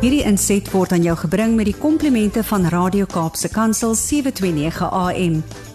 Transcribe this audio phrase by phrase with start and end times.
[0.00, 5.34] Hierdie inset word aan jou gebring met die komplimente van Radio Kaapse Kansel 729 AM.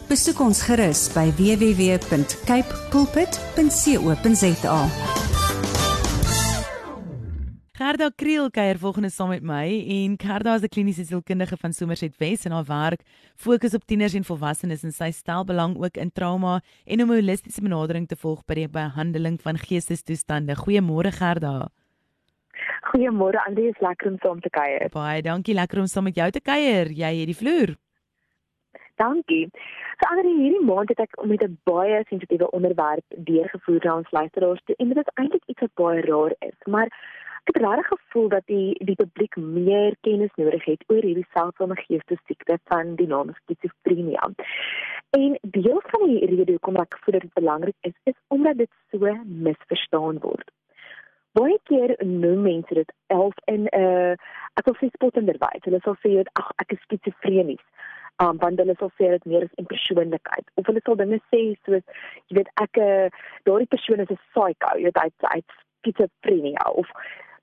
[0.09, 4.79] Besoek ons gerus by www.cape pulpit.co.za.
[7.77, 9.69] Gerda Kriel kuier volgende saam met my
[9.99, 13.01] en Gerda is 'n kliniese sielkundige van Somerset West en haar werk
[13.35, 17.15] fokus op tieners en volwassenes en sy stel belang ook in trauma en om 'n
[17.15, 20.55] holistiese benadering te volg by die behandeling van geestestoestande.
[20.55, 21.69] Goeiemôre Gerda.
[22.95, 24.85] Goeiemôre Andy, is lekker om saam te kuier.
[24.93, 26.87] Baie dankie, lekker om saam met jou te kuier.
[26.95, 27.73] Jy het die vloer.
[29.01, 29.49] Dankie.
[29.99, 34.63] So Andy, hierdie maand het ek met 'n baie sensitiewe onderwerp deurgevoer na ons luisteraars
[34.63, 36.87] toe en dit is eintlik iets wat baie raar is, maar
[37.43, 41.75] ek het regtig gevoel dat die die publiek meer kennis nodig het oor hierdie seldsame
[41.75, 44.31] geestesiekte van die naam skizofrenia.
[45.19, 49.17] En deel van die rede hoekom ek voel dit belangrik is, is omdat dit so
[49.25, 50.51] misverstaan word.
[51.35, 54.13] Baie keer noem mense dit elf in 'n uh,
[54.59, 55.65] asof dit spotenderwys.
[55.67, 57.65] Hulle sal sê ag ek is skizofrenies.
[58.23, 61.41] Um want hulle sal sê dit meer is 'n persoonlikheid of hulle sal dinge sê
[61.65, 61.83] soos
[62.27, 63.07] jy weet ek uh,
[63.43, 65.49] daardie persoon is 'n psycho, jy weet uit uit
[65.81, 66.87] skizofrenia of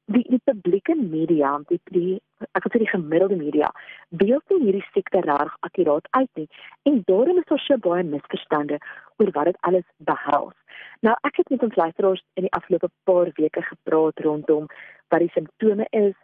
[0.06, 2.20] die die publieke media, die die
[2.53, 3.70] ek wil sê die gemiddelde media,
[4.11, 6.48] beeld nie hierdie siekte reg akuraat uit nie.
[6.91, 8.80] En daarom is daar so baie misverstande
[9.19, 10.58] oor wat dit alles behels.
[11.06, 14.69] Nou ek het met ons luisteraars in die afgelope paar weke gepraat rondom
[15.14, 16.14] wat die simptome is,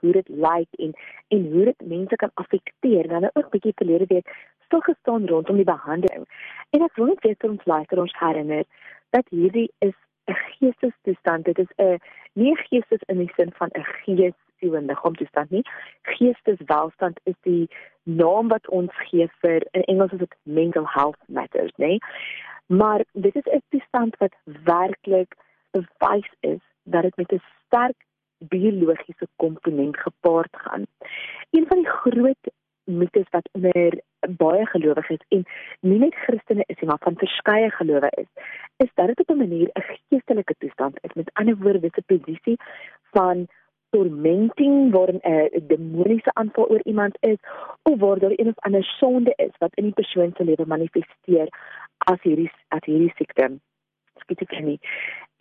[0.00, 0.94] hoe dit lyk en
[1.36, 3.08] en hoe dit mense kan affekteer.
[3.08, 4.28] Nou ook 'n bietjie verlede week
[4.66, 6.24] stil gestaan rondom die behandeling.
[6.70, 8.64] En ek wil net vir ons luisteraars herinner
[9.10, 11.44] dat hierdie is 'n geestestoestand.
[11.44, 11.98] Dit is 'n
[12.32, 15.64] nie geestes in die sin van 'n gees siel en liggaam toestand nie.
[16.02, 17.68] Geesteswelstand is die
[18.02, 21.98] naam wat ons gee vir in Engels is dit mental health matters, nê?
[22.66, 25.34] Maar dit is 'n toestand wat werklik
[25.70, 27.98] bewys is dat dit met 'n sterk
[28.38, 30.86] biologiese komponent gepaard gaan.
[31.50, 32.44] Een van die groot
[32.84, 34.00] mites wat onder
[34.38, 35.44] baie gelowiges en
[35.80, 38.28] nie net Christene is nie, maar van verskeie gelowe is,
[38.76, 41.12] is dat dit op 'n manier 'n geestelike toestand is.
[41.14, 42.56] Met ander woorde, dit is 'n posisie
[43.10, 43.48] van
[43.90, 47.38] tormenting waarin 'n demoniese aanval oor iemand is
[47.82, 51.48] of waar daar een of ander sonde is wat in die persoon se lewe manifesteer
[51.98, 53.58] as hierdie as hierdie siekte
[54.14, 54.80] skizofrenie.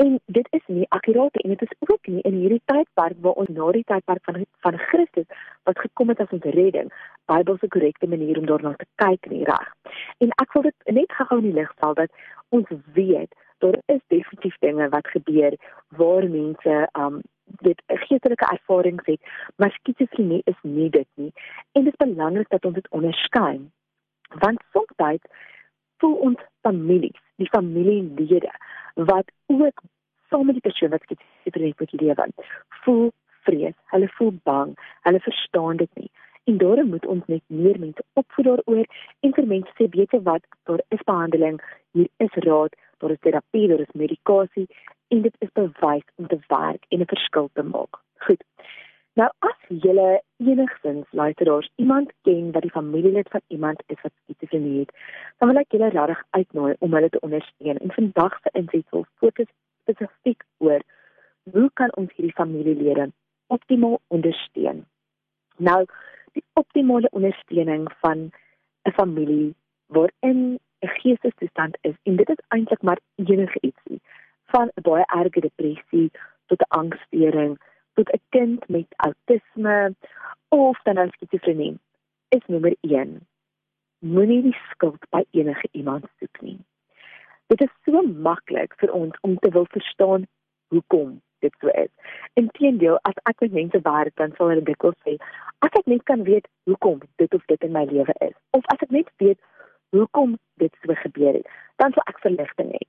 [0.01, 3.49] En dit is nie akkuraat en dit is ook nie in hierdie tydperk waar ons
[3.53, 5.27] na die tydperk van van Christus
[5.69, 6.89] wat gekom het as ons redding,
[7.29, 9.67] Bybelse korrekte manier om daarna te kyk nie reg.
[10.25, 14.01] En ek wil dit net gou in die lig stel dat ons weet daar is
[14.07, 15.59] definitief dinge wat gebeur
[16.01, 17.21] waar mense um
[17.61, 21.33] dit geestelike ervarings het, maar skizofrenie is nie dit nie.
[21.77, 23.59] En dit is belangrik dat ons dit onderskei.
[24.41, 24.95] Want soms
[26.01, 28.51] voel ons families, die familielede
[29.09, 29.81] wat ook
[30.29, 32.27] saam met die persoon wat skizofrenie moet lewe,
[32.83, 33.09] voel
[33.47, 34.75] vrees, hulle voel bang,
[35.07, 36.11] hulle verstaan dit nie.
[36.49, 38.85] En daarom moet ons net meer mense opvoed daaroor
[39.25, 41.59] en vir mense sê weet wat, daar is behandeling,
[41.97, 44.67] hier is raad, daar is terapie, daar is medikasie
[45.13, 48.01] en dit is bewys om te werk en 'n verskil te maak.
[48.25, 48.43] Goed.
[49.19, 54.79] Nou as julle enigstens luisteraars iemand ken wat die familielid van iemand is wat skizofrenie
[54.79, 54.91] het,
[55.37, 57.77] dan wil ek julle regtig uitnooi om hulle te ondersteun.
[57.77, 59.49] En vandag se insig wil fokus
[59.83, 60.79] spesifiek oor
[61.51, 63.09] hoe kan ons hierdie familielede
[63.47, 64.85] optimaal ondersteun?
[65.57, 65.85] Nou,
[66.31, 68.31] die optimale ondersteuning van
[68.87, 69.55] 'n familie
[69.87, 73.99] waarin 'n geestestoestand is en dit is eintlik maar enige ietsie
[74.53, 76.11] van 'n baie erge depressie
[76.47, 77.59] tot 'n angsstoring
[77.93, 79.95] tot 'n kind met outisme
[80.49, 81.79] of dan nou skizofrenie
[82.29, 83.27] is nommer 1
[83.99, 86.59] moenie die skuld by enige iemand soek nie.
[87.47, 90.27] Dit is so maklik vir ons om te wil verstaan
[90.67, 91.89] hoekom dit so is.
[92.33, 95.17] Inteendeel as ek met mense werk dan sal hulle dikwels sê
[95.65, 98.81] as ek net kan weet hoekom dit of dit in my lewe is of as
[98.87, 99.39] ek net weet
[99.91, 102.83] hoekom dit so gebeur het, dan sal ek verligting hê.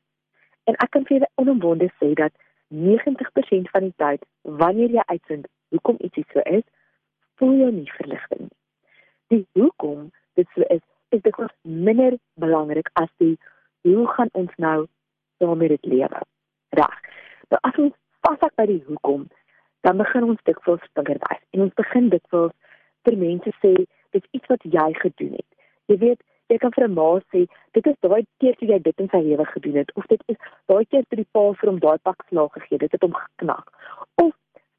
[0.70, 2.32] En ek kan vir julle onomwonde sê dat
[2.72, 6.64] 90% van die tyd wanneer jy uitvind hoekom iets so is,
[7.40, 8.58] voel jy nie verligting nie.
[9.32, 10.10] Die hoekom
[10.40, 10.82] dit so is,
[11.12, 13.36] is dit kos minder belangrik as die
[13.88, 14.86] hoe gaan ons nou
[15.42, 16.20] daarmee dit lewe.
[16.78, 16.98] Reg.
[17.50, 17.94] Nou as ons
[18.26, 19.26] vashak by die hoekom,
[19.82, 22.54] dan begin ons dikwels vingerwys en ons begin dikwels
[23.06, 25.48] vir mense sê dit is iets wat jy gedoen het.
[25.90, 26.20] Jy weet,
[26.52, 27.46] jy kan vir 'n ma sê
[27.76, 30.38] dit is daai keer toe jy dit in sy lewe gedoen het of dit is
[30.72, 33.16] daai keer toe die pa vir hom daai pak slaag gegee het dit het hom
[33.20, 33.66] geknak
[34.24, 34.32] of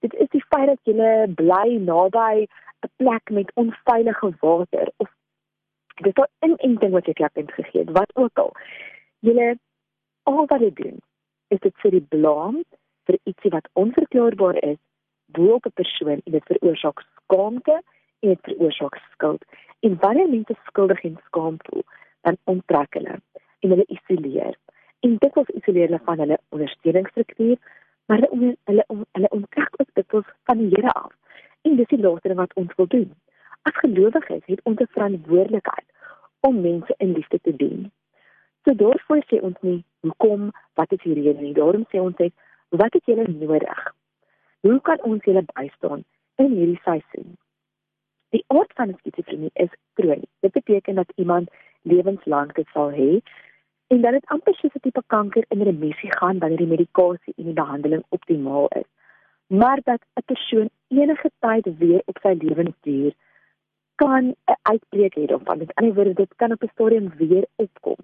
[0.06, 1.10] dit is die feit dat jy
[1.42, 2.46] bly naby
[2.86, 5.10] 'n plek met onveilige water of
[6.02, 8.52] dit is 'n inenting wat jy klap het gegee wat ook al
[9.22, 9.56] jy
[10.24, 10.98] al wat jy doen
[11.50, 12.64] is dit vir die blaam
[13.06, 14.82] vir ietsie wat onverklaarbaar is
[15.34, 17.82] bo op 'n persoon en dit veroorsaak skaamte
[18.24, 19.44] dit veroorsaak skuld.
[19.86, 21.84] En wanneer mense skuldig en skaam voel,
[22.22, 23.16] dan onttrek hulle
[23.60, 24.56] en hulle isoleer.
[25.00, 27.58] En dit was isoleer hulle van hulle ondersteuningsstruktuur,
[28.06, 31.12] maar hulle hulle hulle onttrek ook dit van die Here af.
[31.62, 33.12] En dis die laaste wat ons wil doen.
[33.62, 35.88] As gelowiges het ons 'n verantwoordelikheid
[36.40, 37.92] om mense in liefde te dien.
[38.64, 41.54] So daarvoor sê ons nie hoekom, wat is die rede nie.
[41.54, 42.34] Daarom sê ons net
[42.70, 43.94] wat het julle nodig?
[44.60, 46.04] Hoe kan ons julle bystaan
[46.36, 47.38] in hierdie seisoen?
[48.34, 50.30] Die aard van skizofrenie is kronies.
[50.40, 51.50] Dit beteken dat iemand
[51.82, 53.20] lewenslank dit sal hê
[53.94, 57.46] en dat dit amper soos 'n tipe kanker in remissie gaan wanneer die medikasie en
[57.50, 58.90] die behandeling optimaal is.
[59.48, 63.14] Maar dat 'n persoon enige tyd weer op sy lewensduur
[63.96, 68.00] kan 'n uitbreek hê of met ander woorde dit kan op 'n stadium weer opkom.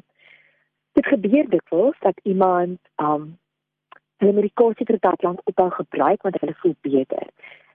[0.91, 3.37] Dit gebeur dikwels dat iemand um
[4.17, 7.27] hulle medikasie vir tyd lank ophou gebruik want hulle voel beter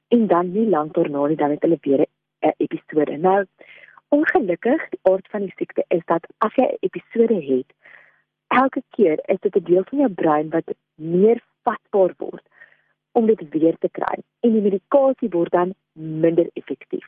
[0.09, 2.14] en dan nie lank daarna nie dan het hulle weer 'n
[2.57, 3.17] episode.
[3.17, 3.45] Nou
[4.09, 7.71] ongelukkig die aard van die siekte is dat as jy 'n episode het
[8.47, 12.47] elke keer is dit 'n deel van jou brein wat meer vatbaar word
[13.13, 17.07] om dit weer te kry en die medikasie word dan minder effektief.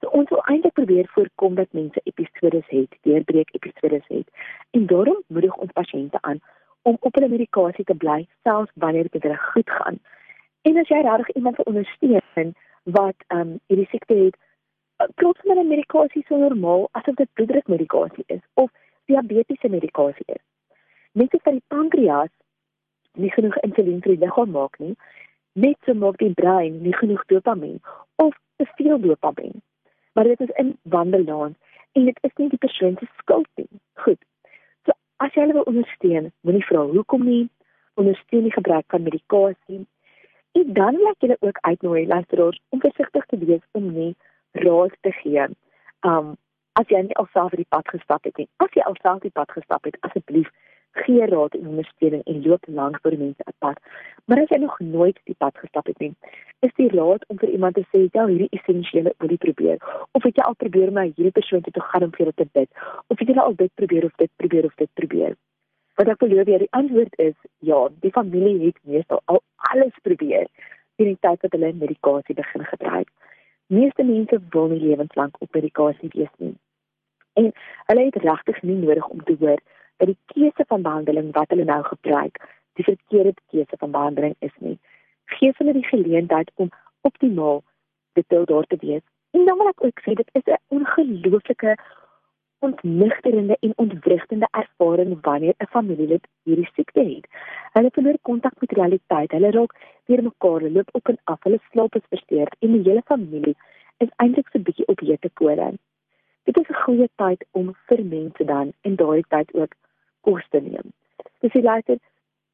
[0.00, 4.28] So ons wil eintlik probeer voorkom dat mense episodes het, deurbreek episodes het.
[4.70, 6.40] En daarom moedig ons pasiënte aan
[6.82, 9.98] om op hulle medikasie te bly selfs wanneer dit reg goed gaan.
[10.62, 14.36] En as jy regtig iemand wil ondersteun wat ehm um, hierdie siekte het,
[15.14, 18.70] plots met 'n medikasie so normaal asof dit bloeddrukmedikasie is of
[19.04, 20.44] diabetiese medikasie is.
[21.12, 22.32] Net so vir die pankreas
[23.12, 24.96] nie genoeg insulien vir die liggaam maak nie,
[25.52, 27.80] net so maak die brein nie genoeg dopamien
[28.16, 29.62] of te veel dopamien
[30.16, 31.56] maar dit is in wandelaan
[31.92, 33.68] en dit is nie die persoon se skuld nie.
[33.92, 34.18] Goed.
[34.84, 37.42] So as jy hulle wil ondersteun, moenie vra hoekom nie,
[38.00, 39.82] ondersteun die gebruik van medikasie.
[40.56, 44.14] En dan laat jy ook uitnooi luisteraars om versigtig te wees om nie
[44.64, 45.48] raad te gee.
[46.00, 46.36] Um
[46.76, 48.48] as jy nie alself die pad gestap het nie.
[48.60, 50.50] As jy alself die pad gestap het, asseblief
[51.04, 53.78] gee raad en ondersteuning en loop langs vir mense 'n pad.
[54.24, 56.14] Maar as jy nog nooit die pad gestap het nie,
[56.60, 59.78] is die raad om vir iemand te sê, "Ja, hierdie essensiële jy probeer."
[60.12, 62.32] Of het jy al probeer om na hierdie persoon toe te gaan om vir hulle
[62.34, 62.68] te bid?
[63.06, 65.36] Of het jy al dit probeer of dit probeer of dit probeer?
[65.94, 70.46] Wat ek jou weer die antwoord is, ja, die familie het meestal al alles probeer
[70.96, 73.08] in die tyd wat hulle medikasie begin gebruik.
[73.66, 76.54] Meeste mense wil nie lewenslank op medikasie wees nie.
[77.32, 77.52] En
[77.86, 79.60] hulle het regtig nie nodig om te hoor
[79.96, 82.38] dat die keuse van behandeling wat hulle nou gebruik,
[82.78, 84.78] die verkeerde keuse van behandeling is nie.
[85.24, 86.70] Gee hulle die geleentheid om
[87.00, 87.62] optimaal
[88.12, 89.02] dit daar te wees.
[89.30, 91.76] En dan wil ek ook sê dit is 'n ongelooflike
[92.58, 97.26] ontnigterende en ontwrigtende ervaring wanneer 'n familielid hierdie siekte het.
[97.76, 99.30] Hulle verloor kontak met realiteit.
[99.30, 99.72] Hulle raak
[100.08, 103.52] weer mekaar, hulle loop op en af, hulle slaap is versteurd en die hele familie
[104.04, 105.66] is eintlik so 'n bietjie op hete kole.
[106.48, 109.74] Dit is 'n goeie tyd om vir mense dan in daai tyd ook
[110.20, 110.88] kos te neem.
[111.40, 111.98] Dis jy later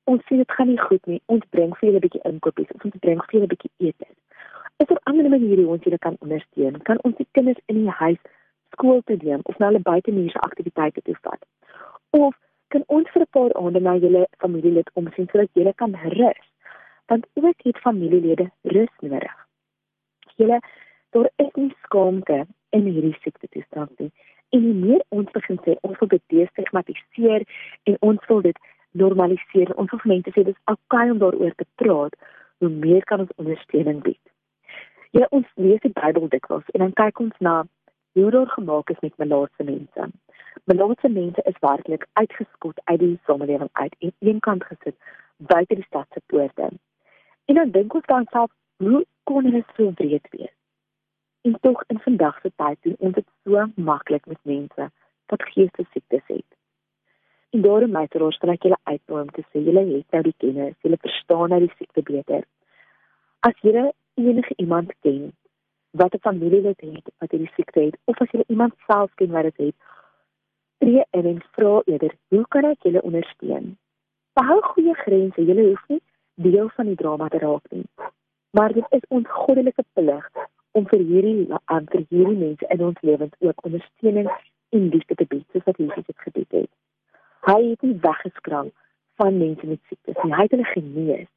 [0.04, 1.22] ons sien dit gaan nie goed nie.
[1.26, 4.06] Ons bring vir julle 'n bietjie inkopies of ons bring vir julle 'n bietjie ete.
[4.76, 6.82] Is daar ander maniere hoe ons julle kan ondersteun?
[6.82, 8.19] Kan ons die kinders in die huis
[8.72, 11.46] skool toe neem of na hulle buitemuurse aktiwiteite toe vat?
[12.10, 12.34] Of
[12.72, 16.44] kan ons vir 'n paar aande na julle familielid omsien sodat julle kan rus?
[17.06, 19.36] Want ook het familielede rus nodig.
[20.36, 20.60] Julle
[21.12, 24.12] daar is nie skaamte in hierdie siekte toestand nie.
[24.50, 27.44] En hoe meer ons begin sê ons wil dit destigmatiseer
[27.82, 28.58] en ons wil dit
[28.91, 32.17] normaliseer, ons wil mense sê dis okay om daaroor te praat,
[32.58, 34.24] hoe meer kan ons ondersteuning bied.
[35.10, 37.64] Ja, ons lees die Bybel dikwels en dan kyk ons na
[38.12, 40.08] hoe dit gemaak is met melaatse mense.
[40.65, 44.97] Melaatse mense is werklik uitgeskot uit die samelewing uit en eenkant gesit
[45.37, 46.69] buite die stad se poorte.
[47.44, 50.55] En dan dink ons dan self, hoe kon dit so breed wees?
[51.43, 54.91] En tog in vandag se tyd doen ons dit so maklik met mense
[55.27, 56.51] wat geestesiektes het.
[57.51, 60.77] En daarom my terwyl ek julle uitnooi om te sê julle het nou die kennis,
[60.85, 62.47] julle verstaan nou die siekte beter.
[63.49, 65.32] As julle enige iemand ken
[66.01, 69.43] wat 'n familielid het wat hierdie siekte het of as julle iemand self ken wat
[69.43, 69.77] dit het,
[70.82, 73.77] tree in en vra eerder, hoe kan ek julle ondersteun?
[74.39, 76.01] Behou goeie grense, julle hoef nie
[76.43, 77.84] deel van die drama te raak nie.
[78.56, 80.27] Maar dit is ons goddelike plig
[80.79, 84.31] om vir hierdie aan vir hierdie mense in ons lewens ook ondersteuning
[84.74, 86.70] en liefde te bied soos wat Jesus dit gedoen het.
[87.46, 88.72] Hy het nie weggeskraam
[89.20, 90.34] van mense met siektes nie.
[90.34, 91.31] Hy het hulle genees.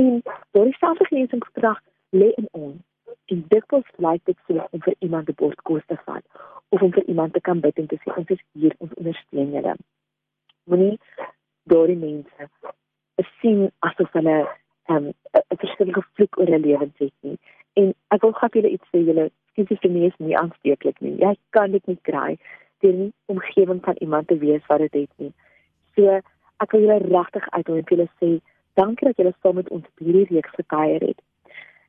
[0.00, 0.20] En
[0.56, 1.80] daardie selfde genesingskrag
[2.16, 2.80] lê in ons.
[3.28, 6.24] En dikwels lyk dit so om vir iemand 'n bord kos te vat
[6.68, 9.52] of om vir iemand te kan bid en te sê ons is hier ons ondersteun
[9.56, 9.74] julle.
[10.68, 10.98] Moenie
[11.72, 12.48] daardie mense
[13.40, 14.36] sien asof hulle
[14.88, 15.12] 'n um,
[15.62, 17.38] verskillende vloek oor hulle lewens het nie.
[17.72, 21.16] En ek wil graag julle iets sê, julle skizofrenie is nie aansteeklik nie.
[21.20, 22.38] Jy kan dit nie kry
[22.82, 25.32] deur nie omgewing van iemand te wees wat dit het nie.
[25.94, 26.20] So
[26.62, 28.30] ek wil julle regtig uitnooi en julle sê
[28.80, 31.20] dankie dat julle saam met ons hierdie reeks gekuier het.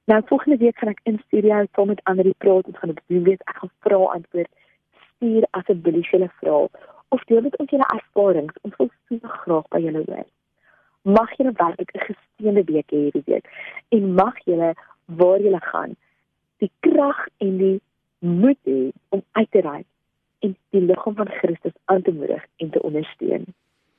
[0.09, 3.24] Nou volgende week gaan ek in studio saam met ander praat en gaan op Zoom
[3.24, 3.43] wees.
[3.45, 4.50] Ek gaan vra antwoord.
[5.20, 6.68] Stuur asseblief julle vrae
[7.10, 8.60] of deel met ons julle ervarings.
[8.64, 10.28] Ons wil so graag by julle hoor.
[11.04, 13.50] Mag julle werklik 'n gesteende week hê hierdie week
[13.90, 14.74] en mag julle
[15.20, 15.98] waar julle gaan
[16.64, 17.82] die krag en die
[18.20, 19.80] moed hê om uit te ry
[20.40, 23.46] en die liggaam van Christus aan te moedig en te ondersteun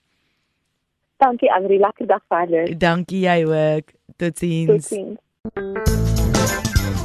[1.16, 1.78] Dankie, Andri.
[1.78, 2.78] Lekker dag verder.
[2.78, 3.92] Dankie jy ook.
[4.16, 4.88] Totsiens.
[4.88, 7.04] Totsiens.